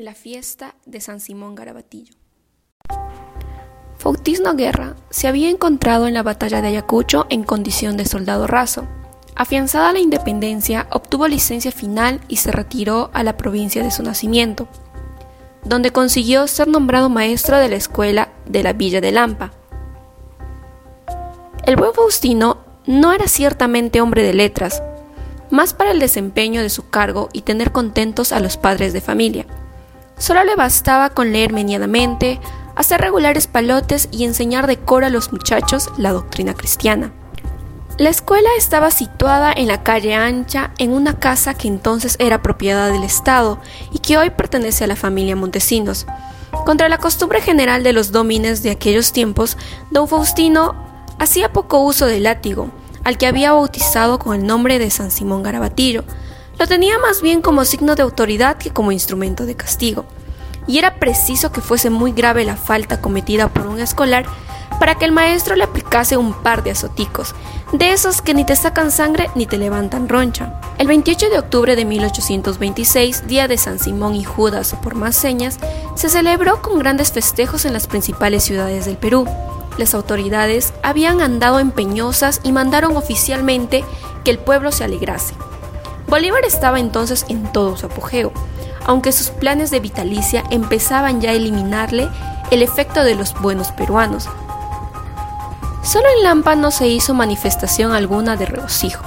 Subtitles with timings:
[0.00, 2.14] la fiesta de San Simón Garabatillo.
[3.98, 8.86] Faustino Guerra se había encontrado en la batalla de Ayacucho en condición de soldado raso.
[9.34, 14.68] Afianzada la independencia, obtuvo licencia final y se retiró a la provincia de su nacimiento,
[15.64, 19.52] donde consiguió ser nombrado maestro de la escuela de la Villa de Lampa.
[21.66, 24.82] El buen Faustino no era ciertamente hombre de letras,
[25.50, 29.46] más para el desempeño de su cargo y tener contentos a los padres de familia.
[30.20, 32.40] Solo le bastaba con leer meniadamente,
[32.76, 37.12] hacer regulares palotes y enseñar de coro a los muchachos la doctrina cristiana.
[37.96, 42.92] La escuela estaba situada en la calle Ancha, en una casa que entonces era propiedad
[42.92, 43.58] del Estado
[43.92, 46.06] y que hoy pertenece a la familia Montesinos.
[46.66, 49.56] Contra la costumbre general de los domines de aquellos tiempos,
[49.90, 50.74] don Faustino
[51.18, 52.70] hacía poco uso del látigo,
[53.04, 56.04] al que había bautizado con el nombre de San Simón Garabatillo.
[56.58, 60.04] Lo tenía más bien como signo de autoridad que como instrumento de castigo,
[60.66, 64.24] y era preciso que fuese muy grave la falta cometida por un escolar
[64.78, 67.34] para que el maestro le aplicase un par de azoticos,
[67.72, 70.60] de esos que ni te sacan sangre ni te levantan roncha.
[70.78, 75.16] El 28 de octubre de 1826, día de San Simón y Judas o por más
[75.16, 75.58] señas,
[75.94, 79.26] se celebró con grandes festejos en las principales ciudades del Perú
[79.80, 83.82] las autoridades habían andado empeñosas y mandaron oficialmente
[84.24, 85.34] que el pueblo se alegrase.
[86.06, 88.29] Bolívar estaba entonces en todo su apogeo,
[88.86, 92.08] aunque sus planes de vitalicia empezaban ya a eliminarle
[92.50, 94.28] el efecto de los buenos peruanos.
[95.82, 99.02] Solo en Lampa no se hizo manifestación alguna de regocijo,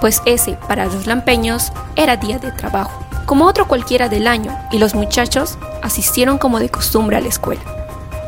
[0.00, 4.78] pues ese para los lampeños era día de trabajo, como otro cualquiera del año, y
[4.78, 7.62] los muchachos asistieron como de costumbre a la escuela.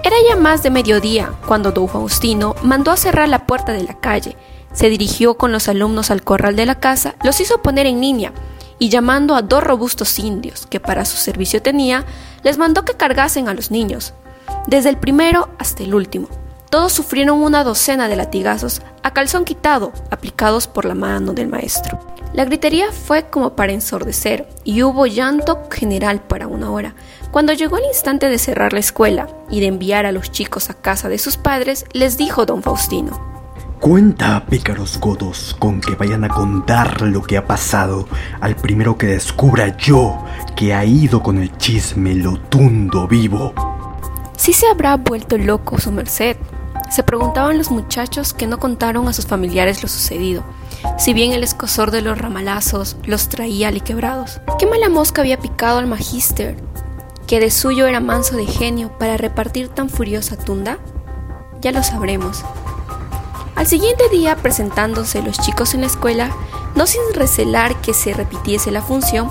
[0.04, 3.94] Era ya más de mediodía cuando don Faustino mandó a cerrar la puerta de la
[3.94, 4.36] calle,
[4.72, 8.32] se dirigió con los alumnos al corral de la casa, los hizo poner en línea
[8.78, 12.04] y llamando a dos robustos indios que para su servicio tenía,
[12.42, 14.14] les mandó que cargasen a los niños,
[14.66, 16.28] desde el primero hasta el último.
[16.70, 22.00] Todos sufrieron una docena de latigazos a calzón quitado, aplicados por la mano del maestro.
[22.32, 26.96] La gritería fue como para ensordecer y hubo llanto general para una hora.
[27.30, 30.74] Cuando llegó el instante de cerrar la escuela y de enviar a los chicos a
[30.74, 33.33] casa de sus padres, les dijo don Faustino.
[33.84, 38.08] Cuenta, pícaros godos, con que vayan a contar lo que ha pasado
[38.40, 40.24] al primero que descubra yo
[40.56, 43.52] que ha ido con el chisme lo tundo vivo.
[44.38, 46.38] Sí se habrá vuelto loco su merced,
[46.90, 50.44] se preguntaban los muchachos que no contaron a sus familiares lo sucedido,
[50.96, 54.40] si bien el escosor de los ramalazos los traía quebrados.
[54.58, 56.56] ¿Qué mala mosca había picado al magíster,
[57.26, 60.78] que de suyo era manso de genio para repartir tan furiosa tunda?
[61.60, 62.46] Ya lo sabremos.
[63.64, 66.30] Al siguiente día, presentándose los chicos en la escuela,
[66.76, 69.30] no sin recelar que se repitiese la función,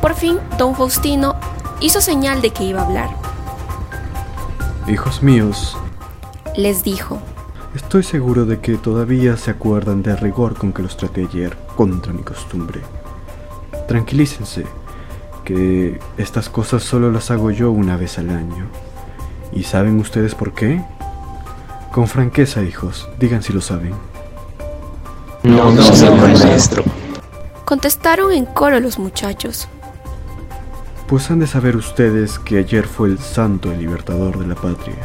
[0.00, 1.36] por fin don Faustino
[1.80, 3.10] hizo señal de que iba a hablar.
[4.88, 5.76] Hijos míos,
[6.56, 7.20] les dijo.
[7.74, 12.14] Estoy seguro de que todavía se acuerdan del rigor con que los traté ayer contra
[12.14, 12.80] mi costumbre.
[13.88, 14.64] Tranquilícense,
[15.44, 18.68] que estas cosas solo las hago yo una vez al año.
[19.52, 20.82] ¿Y saben ustedes por qué?
[21.96, 23.94] Con franqueza, hijos, digan si lo saben.
[25.42, 26.84] No, no, señor maestro.
[27.64, 29.66] Contestaron en coro los muchachos.
[31.06, 34.98] Pues han de saber ustedes que ayer fue el santo el libertador de la patria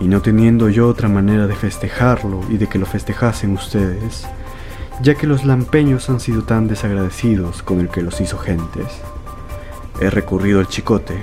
[0.00, 4.26] y no teniendo yo otra manera de festejarlo y de que lo festejasen ustedes,
[5.00, 8.88] ya que los lampeños han sido tan desagradecidos con el que los hizo gentes.
[10.00, 11.16] He recurrido al chicote.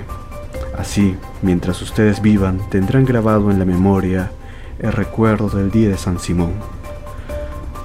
[0.78, 4.30] Así, mientras ustedes vivan, tendrán grabado en la memoria
[4.78, 6.54] el recuerdo del día de San Simón.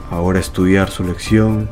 [0.09, 1.69] Ahora estudiar su lección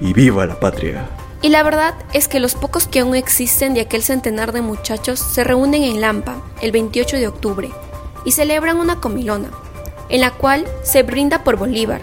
[0.00, 1.08] y viva la patria.
[1.42, 5.20] Y la verdad es que los pocos que aún existen de aquel centenar de muchachos
[5.20, 7.70] se reúnen en Lampa el 28 de octubre
[8.24, 9.50] y celebran una comilona,
[10.08, 12.00] en la cual se brinda por Bolívar,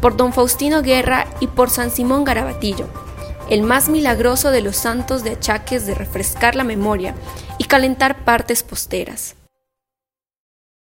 [0.00, 2.86] por don Faustino Guerra y por San Simón Garabatillo,
[3.48, 7.14] el más milagroso de los santos de achaques de refrescar la memoria
[7.58, 9.36] y calentar partes posteras.